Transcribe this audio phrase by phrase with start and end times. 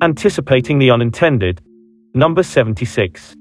[0.00, 1.60] Anticipating the unintended.
[2.14, 3.34] Number 76.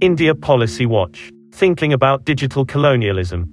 [0.00, 1.30] India Policy Watch.
[1.52, 3.48] Thinking about digital colonialism.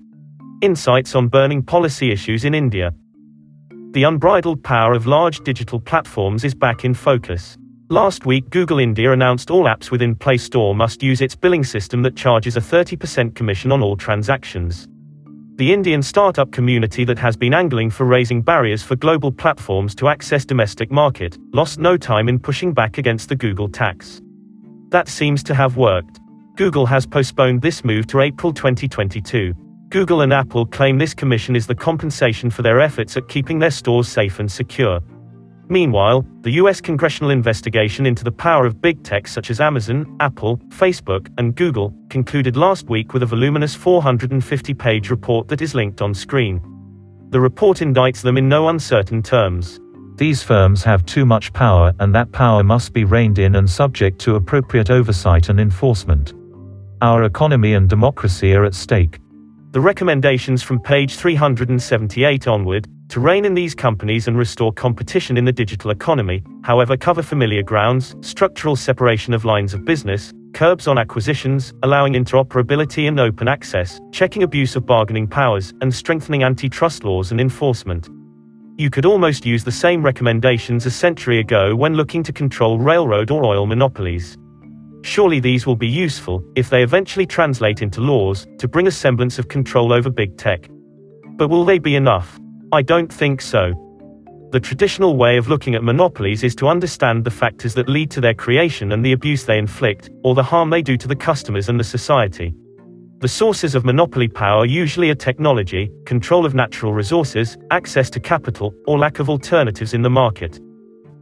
[0.64, 2.92] Insights on burning policy issues in India.
[3.92, 7.56] The unbridled power of large digital platforms is back in focus.
[7.90, 12.02] Last week, Google India announced all apps within Play Store must use its billing system
[12.02, 14.88] that charges a 30% commission on all transactions.
[15.58, 20.08] The Indian startup community that has been angling for raising barriers for global platforms to
[20.08, 24.22] access domestic market lost no time in pushing back against the Google tax.
[24.90, 26.20] That seems to have worked.
[26.58, 29.56] Google has postponed this move to April 2022.
[29.90, 33.72] Google and Apple claim this commission is the compensation for their efforts at keeping their
[33.72, 35.00] stores safe and secure.
[35.70, 40.58] Meanwhile, the US congressional investigation into the power of big tech such as Amazon, Apple,
[40.70, 46.02] Facebook, and Google concluded last week with a voluminous 450 page report that is linked
[46.02, 46.62] on screen.
[47.32, 49.82] The report indicts them in no uncertain terms.
[50.16, 54.20] These firms have too much power, and that power must be reined in and subject
[54.22, 56.34] to appropriate oversight and enforcement.
[57.02, 59.20] Our economy and democracy are at stake.
[59.72, 65.44] The recommendations from page 378 onward, to rein in these companies and restore competition in
[65.44, 70.98] the digital economy, however, cover familiar grounds, structural separation of lines of business, curbs on
[70.98, 77.32] acquisitions, allowing interoperability and open access, checking abuse of bargaining powers, and strengthening antitrust laws
[77.32, 78.10] and enforcement.
[78.78, 83.32] You could almost use the same recommendations a century ago when looking to control railroad
[83.32, 84.38] or oil monopolies.
[85.08, 89.40] Surely these will be useful, if they eventually translate into laws, to bring a semblance
[89.40, 90.70] of control over big tech.
[91.38, 92.38] But will they be enough?
[92.74, 93.72] I don't think so.
[94.52, 98.22] The traditional way of looking at monopolies is to understand the factors that lead to
[98.22, 101.70] their creation and the abuse they inflict, or the harm they do to the customers
[101.70, 102.54] and the society.
[103.20, 108.76] The sources of monopoly power usually are technology, control of natural resources, access to capital,
[108.86, 110.60] or lack of alternatives in the market.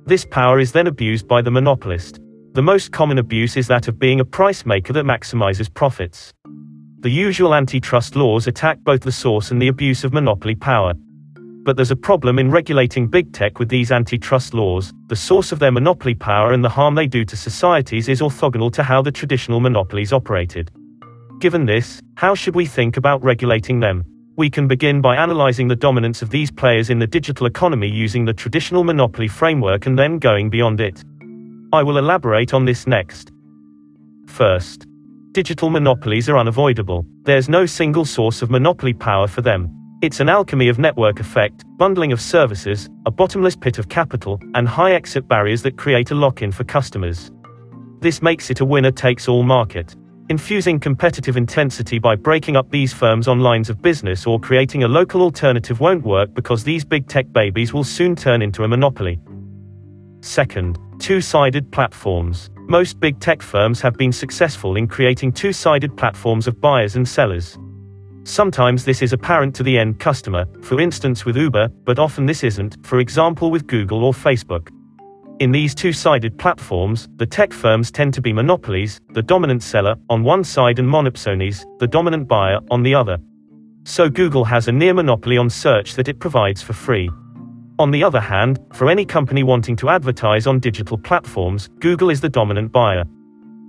[0.08, 2.20] This power is then abused by the monopolist.
[2.56, 6.32] The most common abuse is that of being a price maker that maximizes profits.
[7.02, 10.94] The usual antitrust laws attack both the source and the abuse of monopoly power.
[11.36, 14.94] But there's a problem in regulating big tech with these antitrust laws.
[15.08, 18.72] The source of their monopoly power and the harm they do to societies is orthogonal
[18.72, 20.72] to how the traditional monopolies operated.
[21.40, 24.06] Given this, how should we think about regulating them?
[24.38, 28.24] We can begin by analyzing the dominance of these players in the digital economy using
[28.24, 31.04] the traditional monopoly framework and then going beyond it.
[31.76, 33.34] I will elaborate on this next.
[34.28, 34.88] First,
[35.34, 37.06] digital monopolies are unavoidable.
[37.24, 39.70] There's no single source of monopoly power for them.
[40.02, 44.70] It's an alchemy of network effect, bundling of services, a bottomless pit of capital, and
[44.70, 47.30] high exit barriers that create a lock in for customers.
[48.00, 49.98] This makes it a winner takes all market.
[50.30, 54.88] Infusing competitive intensity by breaking up these firms on lines of business or creating a
[54.88, 59.20] local alternative won't work because these big tech babies will soon turn into a monopoly.
[60.22, 62.50] Second, two-sided platforms.
[62.68, 67.58] Most big tech firms have been successful in creating two-sided platforms of buyers and sellers.
[68.24, 72.44] Sometimes this is apparent to the end customer, for instance with Uber, but often this
[72.44, 74.70] isn't, for example with Google or Facebook.
[75.40, 80.24] In these two-sided platforms, the tech firms tend to be monopolies, the dominant seller, on
[80.24, 83.18] one side and monopsonies, the dominant buyer, on the other.
[83.84, 87.10] So Google has a near monopoly on search that it provides for free.
[87.78, 92.22] On the other hand, for any company wanting to advertise on digital platforms, Google is
[92.22, 93.04] the dominant buyer.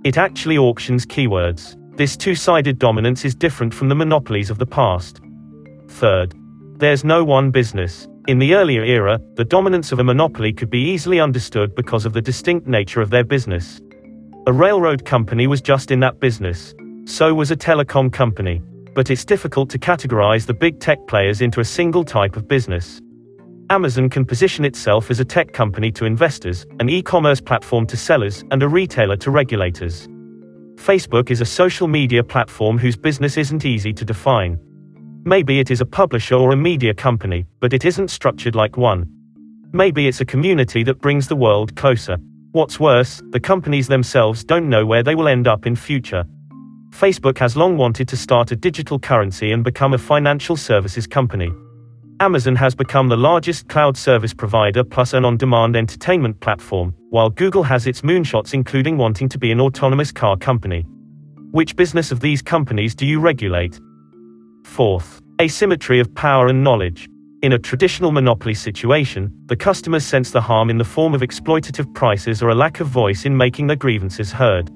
[0.05, 1.75] It actually auctions keywords.
[1.97, 5.19] This two-sided dominance is different from the monopolies of the past.
[5.89, 6.33] Third,
[6.77, 8.07] there's no one business.
[8.29, 12.13] In the earlier era, the dominance of a monopoly could be easily understood because of
[12.13, 13.81] the distinct nature of their business.
[14.45, 16.73] A railroad company was just in that business.
[17.03, 18.61] So was a telecom company.
[18.93, 23.01] But it's difficult to categorize the big tech players into a single type of business.
[23.69, 28.45] Amazon can position itself as a tech company to investors, an e-commerce platform to sellers,
[28.51, 30.07] and a retailer to regulators.
[30.75, 34.57] Facebook is a social media platform whose business isn't easy to define.
[35.25, 39.09] Maybe it is a publisher or a media company, but it isn't structured like one.
[39.73, 42.17] Maybe it's a community that brings the world closer.
[42.53, 46.23] What's worse, the companies themselves don't know where they will end up in future.
[46.91, 51.51] Facebook has long wanted to start a digital currency and become a financial services company.
[52.19, 57.61] Amazon has become the largest cloud service provider plus an on-demand entertainment platform, while Google
[57.61, 60.83] has its moonshots including wanting to be an autonomous car company.
[61.51, 63.79] Which business of these companies do you regulate?
[64.65, 67.07] Fourth, asymmetry of power and knowledge.
[67.43, 71.93] In a traditional monopoly situation, the customers sense the harm in the form of exploitative
[71.93, 74.71] prices or a lack of voice in making their grievances heard.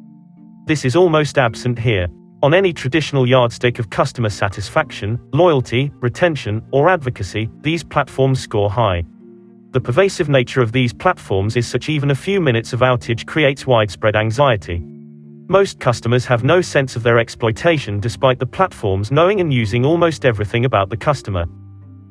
[0.67, 2.07] This is almost absent here.
[2.43, 9.03] On any traditional yardstick of customer satisfaction, loyalty, retention, or advocacy, these platforms score high.
[9.69, 13.67] The pervasive nature of these platforms is such even a few minutes of outage creates
[13.67, 14.81] widespread anxiety.
[15.49, 20.25] Most customers have no sense of their exploitation despite the platforms knowing and using almost
[20.25, 21.45] everything about the customer.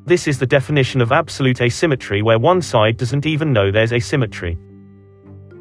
[0.05, 4.57] This is the definition of absolute asymmetry where one side doesn't even know there's asymmetry.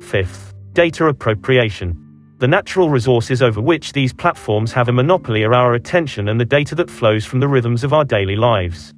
[0.01, 2.10] Fifth, data appropriation.
[2.41, 6.45] The natural resources over which these platforms have a monopoly are our attention and the
[6.47, 8.95] data that flows from the rhythms of our daily lives.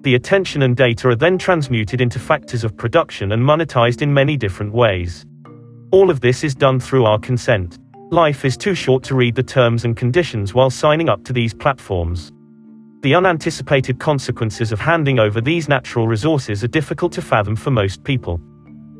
[0.00, 4.38] The attention and data are then transmuted into factors of production and monetized in many
[4.38, 5.26] different ways.
[5.90, 7.78] All of this is done through our consent.
[8.10, 11.52] Life is too short to read the terms and conditions while signing up to these
[11.52, 12.32] platforms.
[13.02, 18.02] The unanticipated consequences of handing over these natural resources are difficult to fathom for most
[18.04, 18.40] people.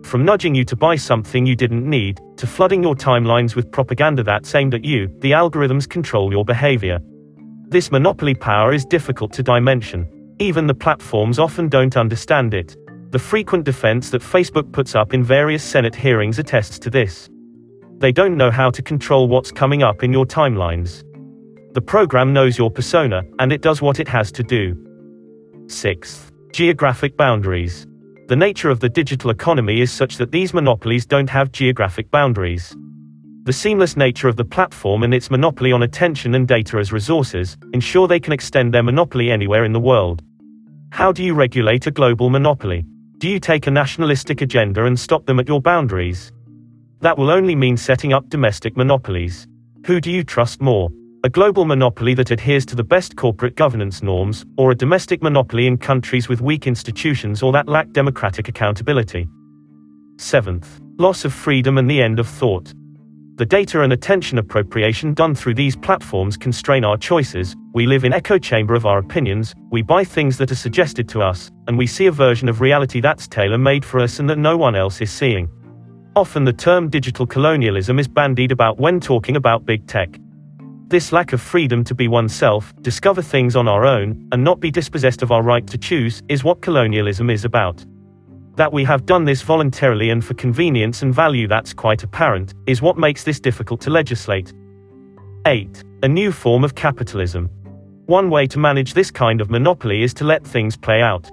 [0.02, 4.22] From nudging you to buy something you didn't need, to flooding your timelines with propaganda
[4.22, 6.98] that's aimed at you, the algorithms control your behavior.
[7.68, 10.36] This monopoly power is difficult to dimension.
[10.40, 12.76] Even the platforms often don't understand it.
[13.10, 17.28] The frequent defense that Facebook puts up in various Senate hearings attests to this.
[17.98, 21.04] They don't know how to control what's coming up in your timelines.
[21.74, 24.74] The program knows your persona, and it does what it has to do.
[25.68, 27.86] Sixth, geographic boundaries.
[28.30, 32.76] The nature of the digital economy is such that these monopolies don't have geographic boundaries.
[33.42, 37.56] The seamless nature of the platform and its monopoly on attention and data as resources
[37.72, 40.22] ensure they can extend their monopoly anywhere in the world.
[40.92, 42.84] How do you regulate a global monopoly?
[43.18, 46.30] Do you take a nationalistic agenda and stop them at your boundaries?
[47.00, 49.48] That will only mean setting up domestic monopolies.
[49.86, 50.88] Who do you trust more?
[51.22, 55.66] A global monopoly that adheres to the best corporate governance norms, or a domestic monopoly
[55.66, 59.28] in countries with weak institutions or that lack democratic accountability?
[60.16, 62.72] Seventh, loss of freedom and the end of thought.
[63.34, 68.14] The data and attention appropriation done through these platforms constrain our choices, we live in
[68.14, 71.86] echo chamber of our opinions, we buy things that are suggested to us, and we
[71.86, 75.12] see a version of reality that's tailor-made for us and that no one else is
[75.12, 75.50] seeing.
[76.16, 80.18] Often the term digital colonialism is bandied about when talking about big tech.
[80.90, 84.72] This lack of freedom to be oneself, discover things on our own, and not be
[84.72, 87.86] dispossessed of our right to choose, is what colonialism is about.
[88.56, 92.82] That we have done this voluntarily and for convenience and value that's quite apparent, is
[92.82, 94.52] what makes this difficult to legislate.
[95.46, 95.84] 8.
[96.02, 97.48] A new form of capitalism.
[98.06, 101.30] One way to manage this kind of monopoly is to let things play out.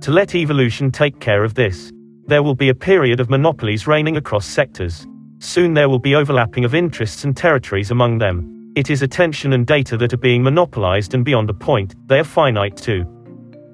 [0.00, 1.92] To let evolution take care of this.
[2.26, 5.06] There will be a period of monopolies reigning across sectors.
[5.38, 8.59] Soon there will be overlapping of interests and territories among them.
[8.76, 12.24] It is attention and data that are being monopolized and beyond a point, they are
[12.24, 13.04] finite too.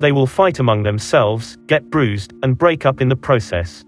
[0.00, 3.84] They will fight among themselves, get bruised, and break up in the process.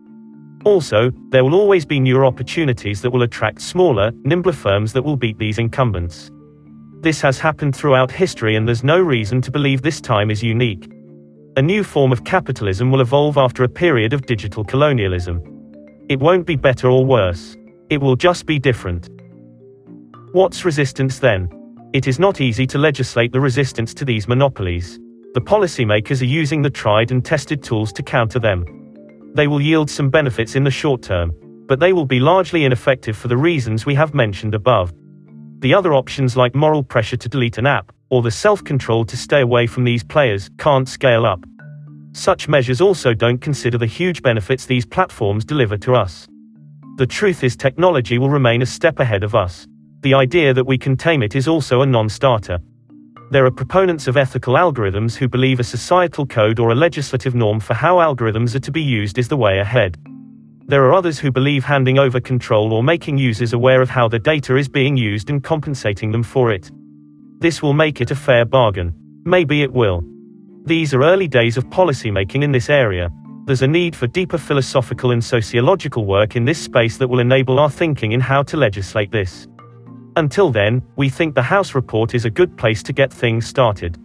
[0.65, 5.17] Also, there will always be newer opportunities that will attract smaller, nimbler firms that will
[5.17, 6.31] beat these incumbents.
[7.01, 10.91] This has happened throughout history and there's no reason to believe this time is unique.
[11.57, 15.41] A new form of capitalism will evolve after a period of digital colonialism.
[16.11, 17.57] It won't be better or worse.
[17.89, 19.09] It will just be different.
[20.33, 21.49] What's resistance then?
[21.95, 24.99] It is not easy to legislate the resistance to these monopolies.
[25.33, 28.67] The policymakers are using the tried and tested tools to counter them.
[29.35, 31.33] They will yield some benefits in the short term,
[31.67, 34.93] but they will be largely ineffective for the reasons we have mentioned above.
[35.61, 39.41] The other options like moral pressure to delete an app, or the self-control to stay
[39.41, 41.43] away from these players, can't scale up.
[42.13, 46.29] Such measures also don't consider the huge benefits these platforms deliver to us.
[46.97, 49.67] The truth is technology will remain a step ahead of us.
[50.01, 52.61] The idea that we can tame it is also a non-starter.
[53.33, 57.59] There are proponents of ethical algorithms who believe a societal code or a legislative norm
[57.59, 59.99] for how algorithms are to be used is the way ahead.
[60.69, 64.21] There are others who believe handing over control or making users aware of how the
[64.21, 66.71] data is being used and compensating them for it.
[67.41, 68.95] This will make it a fair bargain.
[69.25, 70.05] Maybe it will.
[70.65, 73.11] These are early days of policymaking in this area.
[73.47, 77.59] There's a need for deeper philosophical and sociological work in this space that will enable
[77.59, 79.49] our thinking in how to legislate this.
[80.19, 83.97] Until then, we think the House report is a good place to get things started.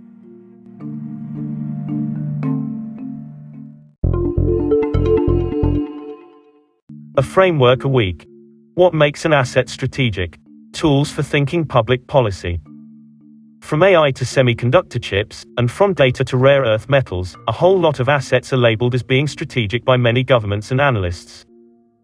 [7.18, 8.28] A framework a week.
[8.76, 10.38] What makes an asset strategic?
[10.72, 12.62] Tools for thinking public policy.
[13.62, 18.00] From AI to semiconductor chips, and from data to rare earth metals, a whole lot
[18.00, 21.48] of assets are labeled as being strategic by many governments and analysts.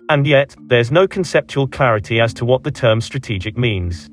[0.09, 4.09] And yet, there's no conceptual clarity as to what the term strategic means.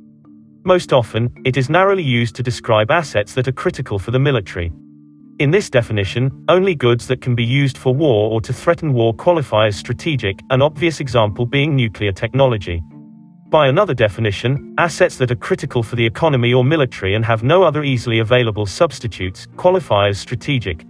[0.63, 4.73] Most often, it is narrowly used to describe assets that are critical for the military.
[5.39, 9.15] In this definition, only goods that can be used for war or to threaten war
[9.15, 12.83] qualify as strategic, an obvious example being nuclear technology.
[13.51, 17.63] by another definition, assets that are critical for the economy or military and have no
[17.63, 20.85] other easily available substitutes qualify as strategic.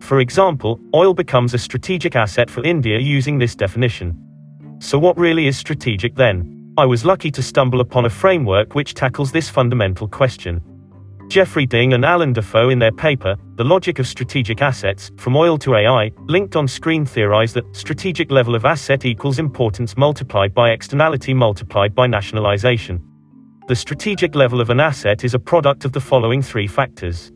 [0.00, 4.18] For example, oil becomes a strategic asset for India using this definition.
[4.84, 6.74] So, what really is strategic then?
[6.76, 10.60] I was lucky to stumble upon a framework which tackles this fundamental question.
[11.28, 15.56] Jeffrey Ding and Allan Dafoe, in their paper, The Logic of Strategic Assets, From Oil
[15.56, 20.72] to AI, linked on screen theorize that strategic level of asset equals importance multiplied by
[20.72, 23.02] externality multiplied by nationalization.
[23.68, 27.32] The strategic level of an asset is a product of the following three factors.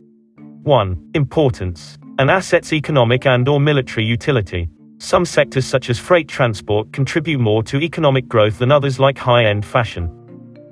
[0.61, 1.11] 1.
[1.15, 1.97] Importance.
[2.19, 4.69] An asset's economic and or military utility.
[5.01, 9.65] Some sectors such as freight transport contribute more to economic growth than others like high-end
[9.65, 10.13] fashion.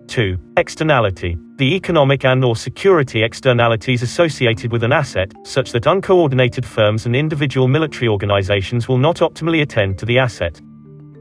[0.07, 0.37] 2.
[0.57, 1.37] Externality.
[1.55, 7.15] The economic and or security externalities associated with an asset, such that uncoordinated firms and
[7.15, 10.61] individual military organizations will not optimally attend to the asset.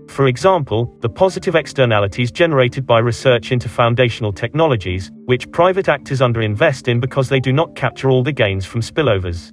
[0.09, 6.89] For example, the positive externalities generated by research into foundational technologies, which private actors underinvest
[6.89, 9.53] in because they do not capture all the gains from spillovers.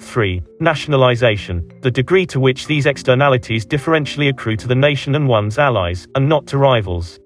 [0.00, 0.42] 3.
[0.60, 1.70] Nationalization.
[1.80, 6.28] The degree to which these externalities differentially accrue to the nation and one's allies, and
[6.28, 7.18] not to rivals.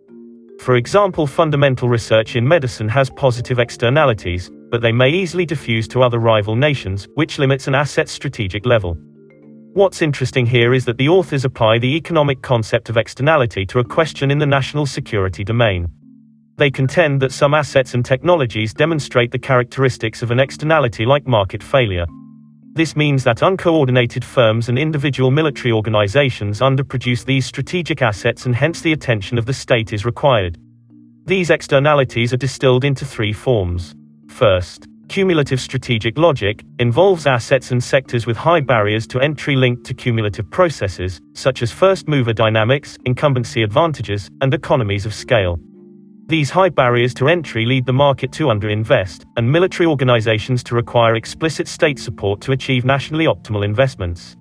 [0.60, 6.02] For example, fundamental research in medicine has positive externalities, but they may easily diffuse to
[6.02, 8.96] other rival nations, which limits an asset's strategic level.
[9.72, 13.84] What's interesting here is that the authors apply the economic concept of externality to a
[13.84, 15.88] question in the national security domain.
[16.56, 21.62] They contend that some assets and technologies demonstrate the characteristics of an externality like market
[21.62, 22.06] failure.
[22.72, 28.80] This means that uncoordinated firms and individual military organizations underproduce these strategic assets and hence
[28.80, 30.56] the attention of the state is required.
[31.24, 33.96] These externalities are distilled into three forms.
[34.28, 39.94] First, cumulative strategic logic involves assets and sectors with high barriers to entry linked to
[39.94, 45.58] cumulative processes, such as first mover dynamics, incumbency advantages, and economies of scale.
[46.30, 51.16] These high barriers to entry lead the market to underinvest, and military organizations to require
[51.16, 54.36] explicit state support to achieve nationally optimal investments.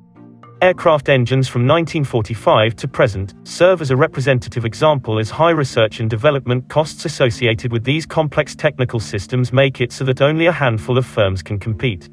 [0.61, 6.11] Aircraft engines from 1945 to present serve as a representative example as high research and
[6.11, 10.95] development costs associated with these complex technical systems make it so that only a handful
[10.95, 12.07] of firms can compete.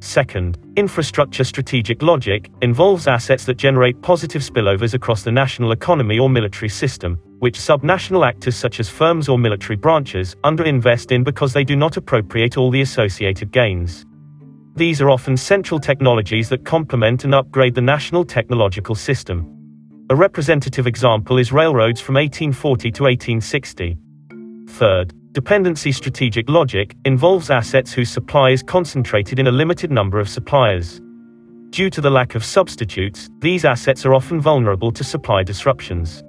[0.00, 6.28] Second, infrastructure strategic logic involves assets that generate positive spillovers across the national economy or
[6.28, 11.64] military system, which subnational actors such as firms or military branches underinvest in because they
[11.64, 14.06] do not appropriate all the associated gains.
[14.74, 19.52] These are often central technologies that complement and upgrade the national technological system.
[20.10, 23.96] A representative example is railroads from 1840 to 1860.
[24.68, 30.28] Third, dependency strategic logic involves assets whose supply is concentrated in a limited number of
[30.28, 31.00] suppliers.
[31.70, 36.22] Due to the lack of substitutes, these assets are often vulnerable to supply disruptions.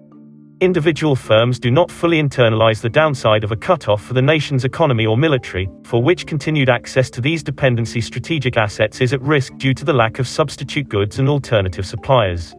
[0.60, 5.06] Individual firms do not fully internalize the downside of a cutoff for the nation's economy
[5.06, 9.76] or military, for which continued access to these dependency strategic assets is at risk due
[9.76, 12.56] to the lack of substitute goods and alternative suppliers.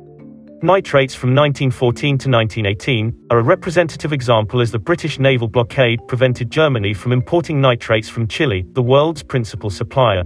[0.62, 6.52] Nitrates from 1914 to 1918 are a representative example as the British naval blockade prevented
[6.52, 10.22] Germany from importing nitrates from Chile, the world's principal supplier.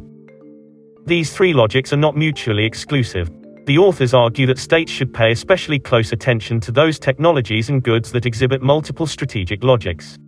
[1.06, 3.30] These three logics are not mutually exclusive.
[3.64, 8.10] The authors argue that states should pay especially close attention to those technologies and goods
[8.10, 10.18] that exhibit multiple strategic logics.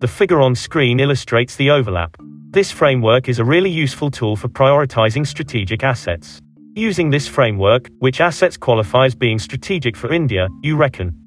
[0.00, 2.16] The figure on screen illustrates the overlap.
[2.50, 6.40] This framework is a really useful tool for prioritizing strategic assets.
[6.74, 11.20] Using this framework, which assets qualify as being strategic for India, you reckon?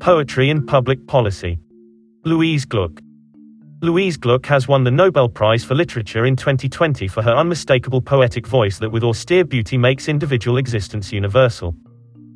[0.00, 1.58] Poetry and Public Policy.
[2.24, 3.02] Louise Gluck.
[3.82, 8.46] Louise Gluck has won the Nobel Prize for Literature in 2020 for her unmistakable poetic
[8.46, 11.76] voice that with austere beauty makes individual existence universal.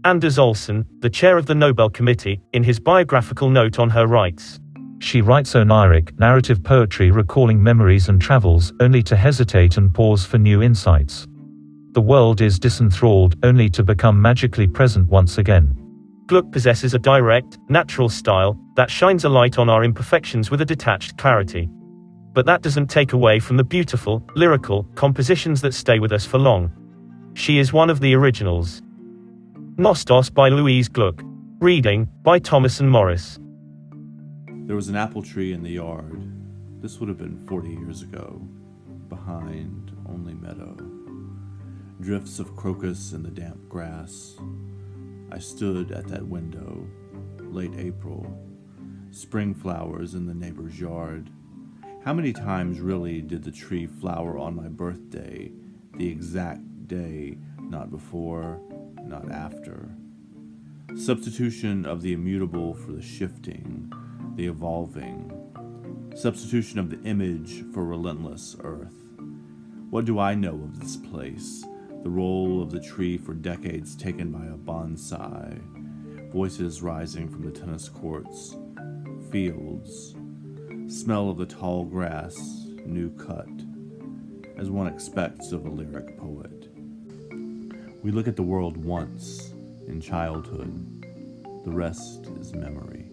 [0.05, 4.61] Anders Olsson, the chair of the Nobel Committee, in his biographical note on her writes,
[4.99, 10.37] She writes oneiric, narrative poetry recalling memories and travels, only to hesitate and pause for
[10.37, 11.27] new insights.
[11.93, 15.90] The world is disenthralled, only to become magically present once again.
[16.31, 20.65] Gluck possesses a direct, natural style that shines a light on our imperfections with a
[20.65, 21.69] detached clarity.
[22.35, 26.39] But that doesn't take away from the beautiful, lyrical compositions that stay with us for
[26.39, 26.71] long.
[27.35, 28.81] She is one of the originals.
[29.75, 31.21] Nostos by Louise Gluck.
[31.59, 33.41] Reading by Thomas and Morris.
[34.47, 36.23] There was an apple tree in the yard.
[36.81, 38.41] This would have been 40 years ago.
[39.09, 40.77] Behind, only meadow.
[42.01, 44.37] Drifts of crocus in the damp grass.
[45.33, 46.87] I stood at that window,
[47.39, 48.27] late April,
[49.11, 51.31] spring flowers in the neighbor's yard.
[52.05, 55.53] How many times really did the tree flower on my birthday,
[55.97, 58.61] the exact day, not before,
[59.03, 59.89] not after.
[60.97, 63.93] Substitution of the immutable for the shifting,
[64.35, 65.33] the evolving.
[66.17, 68.95] Substitution of the image for relentless earth.
[69.91, 71.65] What do I know of this place?
[72.03, 75.61] The role of the tree for decades taken by a bonsai.
[76.33, 78.57] Voices rising from the tennis courts.
[79.31, 80.15] Fields.
[80.89, 82.37] Smell of the tall grass,
[82.87, 83.49] new cut,
[84.57, 86.69] as one expects of a lyric poet.
[88.03, 89.53] We look at the world once
[89.87, 91.03] in childhood,
[91.65, 93.11] the rest is memory.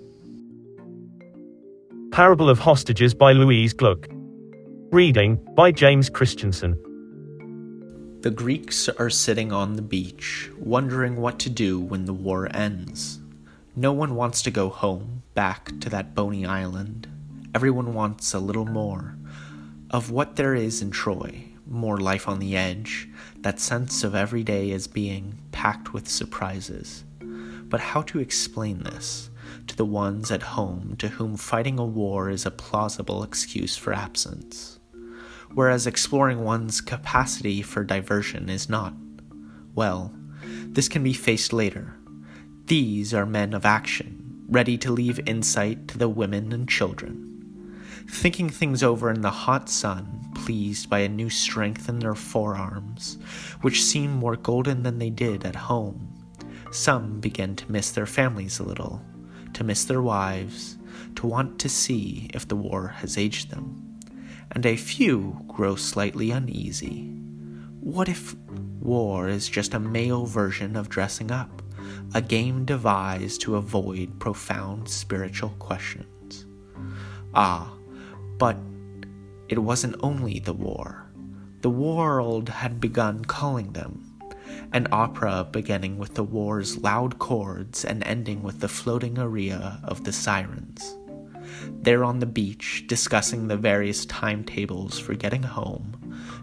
[2.12, 4.08] Parable of Hostages by Louise Gluck.
[4.92, 6.87] Reading by James Christensen.
[8.28, 13.20] The Greeks are sitting on the beach, wondering what to do when the war ends.
[13.74, 17.08] No one wants to go home, back to that bony island.
[17.56, 19.16] Everyone wants a little more
[19.92, 23.08] of what there is in Troy more life on the edge,
[23.44, 27.06] that sense of every day as being packed with surprises.
[27.22, 29.30] But how to explain this
[29.68, 33.94] to the ones at home to whom fighting a war is a plausible excuse for
[33.94, 34.77] absence,
[35.58, 38.94] whereas exploring one's capacity for diversion is not?
[39.74, 41.96] Well, this can be faced later.
[42.66, 47.84] These are men of action, ready to leave insight to the women and children.
[48.08, 53.18] Thinking things over in the hot sun, pleased by a new strength in their forearms,
[53.62, 56.14] which seem more golden than they did at home.
[56.72, 59.02] Some began to miss their families a little,
[59.54, 60.78] to miss their wives,
[61.16, 63.87] to want to see if the war has aged them.
[64.52, 67.10] And a few grow slightly uneasy.
[67.82, 68.36] What if
[68.80, 71.62] war is just a male version of dressing up,
[72.14, 76.46] a game devised to avoid profound spiritual questions?
[77.34, 77.74] Ah,
[78.38, 78.58] but
[79.50, 81.10] it wasn't only the war.
[81.62, 84.04] The world had begun calling them.
[84.74, 90.04] An opera beginning with the war's loud chords and ending with the floating aria of
[90.04, 90.98] the sirens.
[91.82, 95.96] There on the beach, discussing the various timetables for getting home,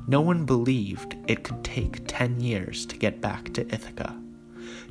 [0.06, 4.18] no one believed it could take ten years to get back to Ithaca.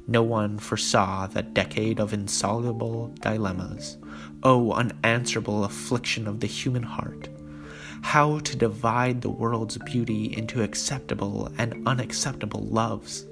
[0.08, 3.98] No one foresaw that decade of insoluble dilemmas,
[4.44, 7.30] oh, unanswerable affliction of the human heart,
[8.02, 13.26] how to divide the world's beauty into acceptable and unacceptable loves.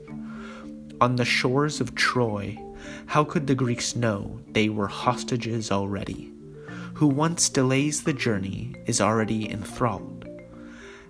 [1.01, 2.57] On the shores of Troy,
[3.05, 6.31] how could the Greeks know they were hostages already?
[7.01, 10.23] Who once delays the journey is already enthralled.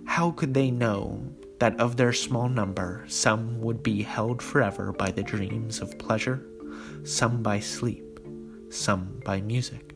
[0.06, 1.22] How could they know
[1.58, 6.46] that of their small number some would be held forever by the dreams of pleasure,
[7.04, 8.20] some by sleep,
[8.70, 9.94] some by music?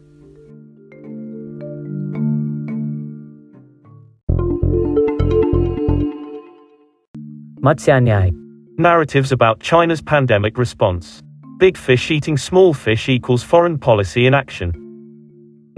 [7.62, 8.34] Matsya
[8.76, 11.22] Narratives about China's pandemic response.
[11.56, 14.85] Big fish eating small fish equals foreign policy in action.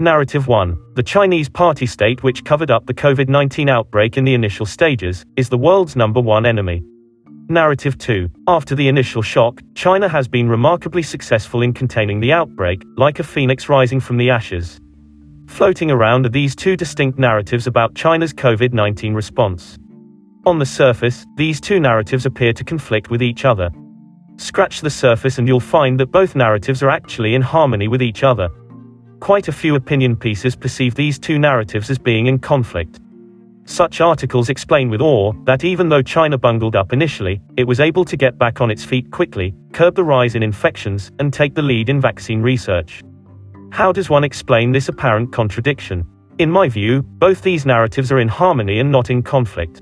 [0.01, 0.93] Narrative 1.
[0.95, 5.25] The Chinese party state, which covered up the COVID 19 outbreak in the initial stages,
[5.35, 6.81] is the world's number one enemy.
[7.49, 8.29] Narrative 2.
[8.47, 13.25] After the initial shock, China has been remarkably successful in containing the outbreak, like a
[13.25, 14.79] phoenix rising from the ashes.
[15.47, 19.77] Floating around are these two distinct narratives about China's COVID 19 response.
[20.45, 23.69] On the surface, these two narratives appear to conflict with each other.
[24.37, 28.23] Scratch the surface and you'll find that both narratives are actually in harmony with each
[28.23, 28.49] other.
[29.19, 32.99] Quite a few opinion pieces perceive these two narratives as being in conflict.
[33.65, 38.05] Such articles explain with awe that even though China bungled up initially, it was able
[38.05, 41.61] to get back on its feet quickly, curb the rise in infections, and take the
[41.61, 43.03] lead in vaccine research.
[43.71, 46.07] How does one explain this apparent contradiction?
[46.39, 49.81] In my view, both these narratives are in harmony and not in conflict.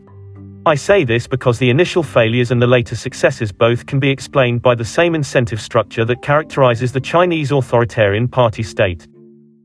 [0.66, 4.64] I say this because the initial failures and the later successes both can be explained
[4.64, 9.08] by the same incentive structure that characterizes the Chinese authoritarian party state.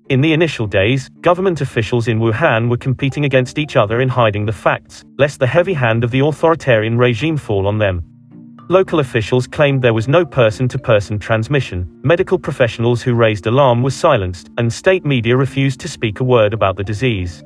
[0.09, 4.45] In the initial days, government officials in Wuhan were competing against each other in hiding
[4.45, 8.03] the facts, lest the heavy hand of the authoritarian regime fall on them.
[8.69, 13.83] Local officials claimed there was no person to person transmission, medical professionals who raised alarm
[13.83, 17.45] were silenced, and state media refused to speak a word about the disease.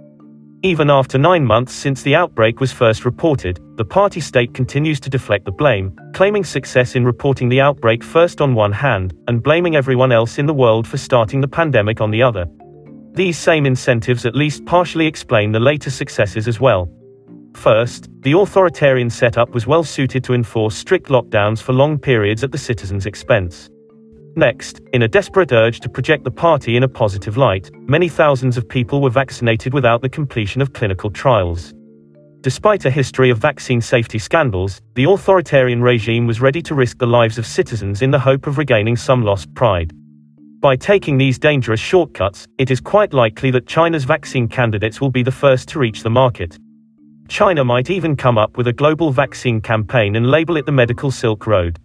[0.67, 5.09] Even after nine months since the outbreak was first reported, the party state continues to
[5.09, 9.77] deflect the blame, claiming success in reporting the outbreak first on one hand, and blaming
[9.77, 12.47] everyone else in the world for starting the pandemic on the other.
[13.13, 16.91] These same incentives at least partially explain the later successes as well.
[17.55, 22.51] First, the authoritarian setup was well suited to enforce strict lockdowns for long periods at
[22.51, 23.71] the citizens' expense.
[24.39, 28.59] Next, in a desperate urge to project the party in a positive light, many thousands
[28.59, 31.73] of people were vaccinated without the completion of clinical trials.
[32.43, 37.07] Despite a history of vaccine safety scandals, the authoritarian regime was ready to risk the
[37.07, 39.95] lives of citizens in the hope of regaining some lost pride.
[40.61, 45.23] By taking these dangerous shortcuts, it is quite likely that China's vaccine candidates will be
[45.23, 46.59] the first to reach the market.
[47.29, 51.11] China might even come up with a global vaccine campaign and label it the medical
[51.11, 51.79] Silk Road.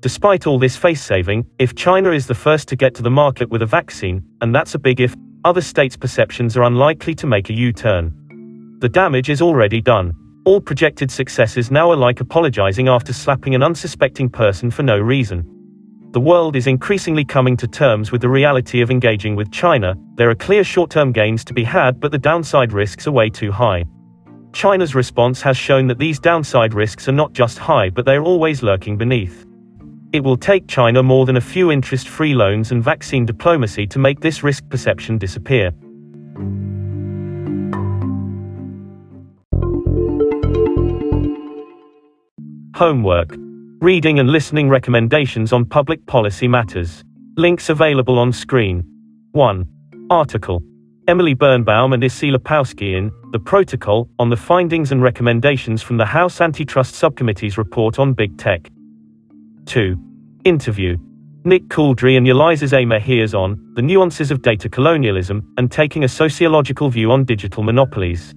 [0.00, 3.50] Despite all this face saving, if China is the first to get to the market
[3.50, 7.50] with a vaccine, and that's a big if, other states' perceptions are unlikely to make
[7.50, 8.78] a U turn.
[8.80, 10.14] The damage is already done.
[10.46, 15.44] All projected successes now are like apologizing after slapping an unsuspecting person for no reason.
[16.12, 19.94] The world is increasingly coming to terms with the reality of engaging with China.
[20.14, 23.28] There are clear short term gains to be had, but the downside risks are way
[23.28, 23.84] too high.
[24.54, 28.24] China's response has shown that these downside risks are not just high, but they are
[28.24, 29.44] always lurking beneath.
[30.12, 34.00] It will take China more than a few interest free loans and vaccine diplomacy to
[34.00, 35.70] make this risk perception disappear.
[42.74, 43.36] Homework.
[43.80, 47.04] Reading and listening recommendations on public policy matters.
[47.36, 48.82] Links available on screen.
[49.30, 49.64] 1.
[50.10, 50.60] Article.
[51.06, 56.06] Emily Birnbaum and Issie Lapowsky in The Protocol on the Findings and Recommendations from the
[56.06, 58.70] House Antitrust Subcommittee's Report on Big Tech.
[59.66, 59.96] 2.
[60.44, 60.96] Interview.
[61.44, 62.84] Nick Couldry and Ulises A.
[62.84, 68.34] Mejias on The Nuances of Data Colonialism and Taking a Sociological View on Digital Monopolies.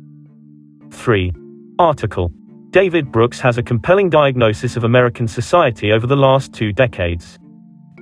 [0.91, 1.31] 3.
[1.79, 2.31] Article.
[2.69, 7.39] David Brooks has a compelling diagnosis of American society over the last two decades.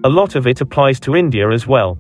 [0.03, 1.97] A lot of it applies to India as well.